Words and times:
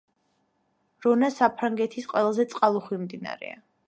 რონა 1.05 1.29
საფრანგეთის 1.35 2.07
ყველაზე 2.13 2.47
წყალუხვი 2.55 2.99
მდინარეა. 3.03 3.61